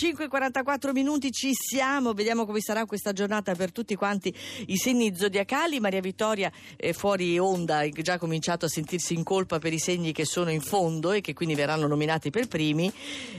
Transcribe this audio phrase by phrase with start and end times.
[0.00, 4.32] 5.44 minuti ci siamo, vediamo come sarà questa giornata per tutti quanti
[4.66, 5.80] i segni zodiacali.
[5.80, 10.12] Maria Vittoria è fuori onda, ha già cominciato a sentirsi in colpa per i segni
[10.12, 12.92] che sono in fondo e che quindi verranno nominati per primi.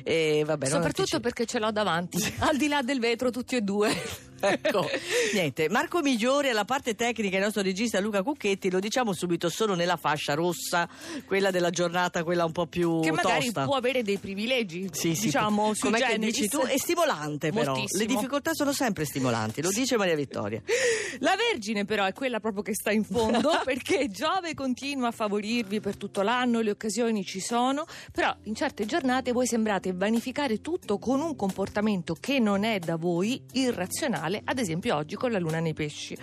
[0.03, 4.27] E vabbè, Soprattutto perché ce l'ho davanti, al di là del vetro, tutti e due.
[4.41, 4.87] Ecco,
[5.33, 9.75] niente, Marco Migliore alla parte tecnica, il nostro regista Luca Cucchetti, lo diciamo subito solo
[9.75, 10.87] nella fascia rossa,
[11.25, 13.65] quella della giornata, quella un po' più Che magari tosta.
[13.65, 16.59] può avere dei privilegi, Sì, sì, diciamo, sui com'è che dici tu?
[16.61, 18.01] È stimolante però, Moltissimo.
[18.01, 20.61] le difficoltà sono sempre stimolanti, lo dice Maria Vittoria.
[21.19, 25.79] La Vergine però è quella proprio che sta in fondo perché Giove continua a favorirvi
[25.79, 30.97] per tutto l'anno, le occasioni ci sono, però in certe giornate voi sembrate vanificare tutto
[30.97, 35.59] con un comportamento che non è da voi irrazionale, ad esempio oggi con la luna
[35.59, 36.15] nei pesci.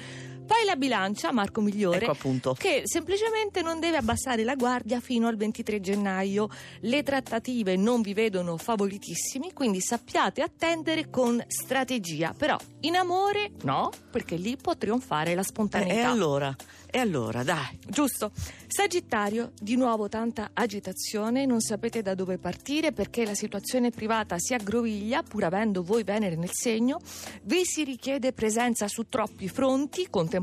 [0.47, 2.55] Poi la bilancia, Marco Migliore, Ecco appunto.
[2.55, 6.49] che semplicemente non deve abbassare la guardia fino al 23 gennaio.
[6.81, 12.33] Le trattative non vi vedono favoritissimi, quindi sappiate attendere con strategia.
[12.37, 15.95] Però in amore no, perché lì può trionfare la Eh, spontaneità.
[15.95, 16.55] e allora?
[16.89, 17.79] E allora, dai.
[17.87, 18.31] Giusto.
[18.69, 24.55] Sagittario, di nuovo tanta agitazione, non sapete da dove partire perché la situazione privata si
[24.55, 27.01] aggroviglia, pur avendo voi Venere nel segno,
[27.43, 30.36] vi si richiede presenza su troppi fronti contemporaneamente,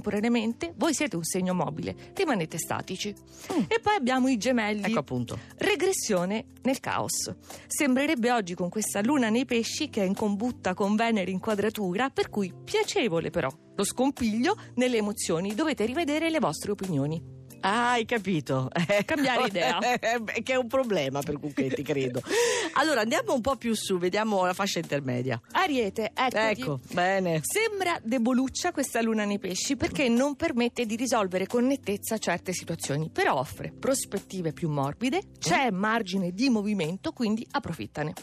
[0.75, 3.09] voi siete un segno mobile, rimanete statici.
[3.67, 4.83] E poi abbiamo i gemelli.
[4.83, 5.39] Ecco appunto.
[5.57, 7.33] Regressione nel caos.
[7.67, 12.09] Sembrerebbe oggi con questa luna nei pesci che è in combutta con Venere in quadratura,
[12.09, 13.49] per cui piacevole però.
[13.75, 17.32] Lo scompiglio nelle emozioni, dovete rivedere le vostre opinioni.
[17.65, 18.69] Ah, hai capito.
[18.73, 19.79] Eh, Cambiare idea.
[20.43, 22.21] Che è un problema per Cucchetti, credo.
[22.73, 25.39] Allora, andiamo un po' più su, vediamo la fascia intermedia.
[25.51, 26.61] Ariete, eccoti.
[26.61, 27.39] Ecco, bene.
[27.41, 33.09] Sembra deboluccia questa luna nei pesci perché non permette di risolvere con nettezza certe situazioni,
[33.09, 38.13] però offre prospettive più morbide, c'è margine di movimento, quindi approfittane.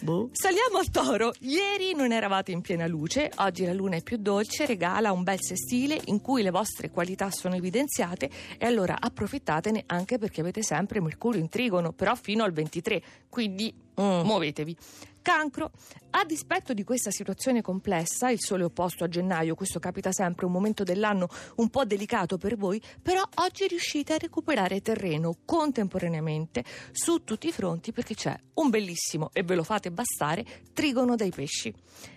[0.00, 0.28] Boh.
[0.32, 1.32] Saliamo al toro.
[1.40, 5.40] Ieri non eravate in piena luce, oggi la luna è più dolce, regala un bel
[5.40, 11.00] sestile in cui le vostre qualità sono evidenziate e allora approfittatene anche perché avete sempre
[11.00, 14.24] Mercurio in trigono, però fino al 23, quindi Mm.
[14.24, 14.76] muovetevi.
[15.22, 15.70] Cancro,
[16.10, 20.52] a dispetto di questa situazione complessa, il sole opposto a gennaio, questo capita sempre, un
[20.52, 27.22] momento dell'anno un po' delicato per voi, però oggi riuscite a recuperare terreno contemporaneamente su
[27.24, 31.68] tutti i fronti perché c'è un bellissimo, e ve lo fate bastare, trigono dai pesci.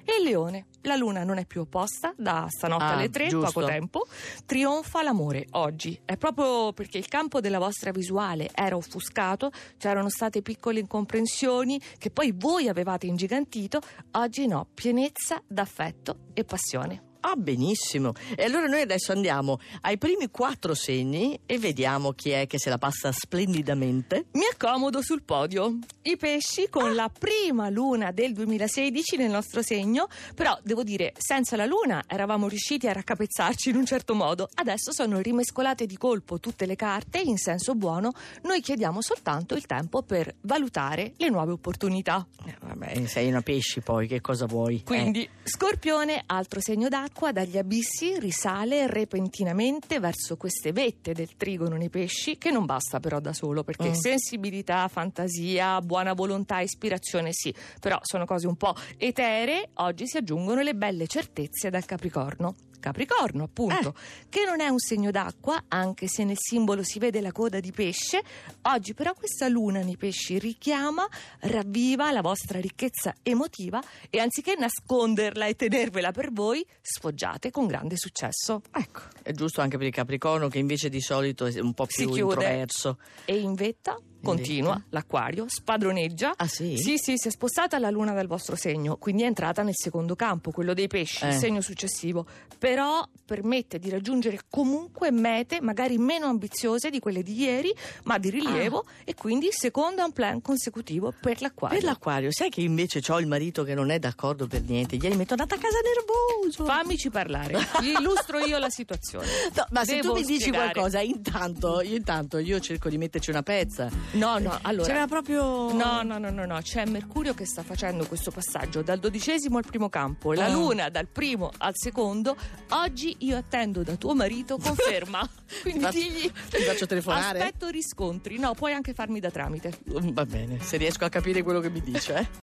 [0.05, 3.51] E il leone, la luna non è più opposta, da stanotte Ah, alle tre, giusto.
[3.51, 4.05] poco tempo,
[4.45, 5.97] trionfa l'amore oggi.
[6.03, 12.09] È proprio perché il campo della vostra visuale era offuscato, c'erano state piccole incomprensioni che
[12.09, 13.79] poi voi avevate ingigantito,
[14.11, 17.12] oggi no, pienezza d'affetto e passione.
[17.33, 18.13] Ah, benissimo.
[18.35, 22.69] E allora noi adesso andiamo ai primi quattro segni e vediamo chi è che se
[22.69, 24.25] la passa splendidamente.
[24.33, 25.79] Mi accomodo sul podio.
[26.03, 31.55] I pesci con la prima luna del 2016 nel nostro segno, però devo dire, senza
[31.55, 34.47] la luna eravamo riusciti a raccapezzarci in un certo modo.
[34.53, 38.11] Adesso sono rimescolate di colpo tutte le carte in senso buono.
[38.43, 42.27] Noi chiediamo soltanto il tempo per valutare le nuove opportunità.
[42.45, 44.83] Eh, vabbè, sei una pesci poi, che cosa vuoi?
[44.83, 51.89] Quindi, Scorpione, altro segno d'acqua, dagli abissi risale repentinamente verso queste vette del trigono nei
[51.89, 53.93] pesci, che non basta però da solo, perché Mm.
[53.93, 60.61] sensibilità, fantasia, buona volontà, ispirazione sì, però sono cose un po' eteree, oggi si aggiungono
[60.61, 62.55] le belle certezze dal Capricorno.
[62.83, 63.95] Capricorno, appunto,
[64.27, 67.71] che non è un segno d'acqua, anche se nel simbolo si vede la coda di
[67.71, 68.21] pesce.
[68.63, 71.07] Oggi però questa luna nei pesci richiama,
[71.43, 76.65] ravviva la vostra ricchezza emotiva e anziché nasconderla e tenervela per voi,
[77.13, 78.61] sfoggiate con grande successo.
[78.71, 82.13] Ecco, è giusto anche per il Capricorno che invece di solito è un po' più
[82.13, 82.97] introverso.
[83.25, 86.33] E in vetta continua l'acquario, spadroneggia.
[86.37, 86.77] Ah, sì?
[86.77, 90.15] Sì, sì, si è spostata la luna dal vostro segno, quindi è entrata nel secondo
[90.15, 91.29] campo, quello dei pesci, Eh.
[91.29, 92.25] il segno successivo.
[92.57, 97.73] Però permette di raggiungere comunque mete magari meno ambiziose di quelle di ieri,
[98.03, 101.77] ma di rilievo e quindi secondo un plan consecutivo per l'acquario.
[101.77, 104.95] Per l'acquario, sai che invece ho il marito che non è d'accordo per niente.
[104.95, 106.65] Ieri mi è tornato a casa nervoso.
[106.65, 109.27] Fammici parlare, vi illustro io la situazione.
[109.55, 110.71] No, ma se Devo tu mi dici spiegare.
[110.71, 113.89] qualcosa, intanto io, intanto io cerco di metterci una pezza.
[114.13, 114.87] No, no, allora.
[114.87, 115.71] C'era proprio.
[115.73, 119.65] No, no, no, no, no, c'è Mercurio che sta facendo questo passaggio dal dodicesimo al
[119.65, 120.49] primo campo, la Ah.
[120.49, 122.35] Luna dal primo al secondo.
[122.69, 125.27] Oggi io attendo da tuo marito conferma.
[125.61, 127.39] Quindi Ti faccio- digli ti faccio telefonare?
[127.39, 128.37] Aspetto riscontri.
[128.37, 129.79] No, puoi anche farmi da tramite.
[129.85, 132.13] Va bene, se riesco a capire quello che mi dice.
[132.15, 132.27] Eh.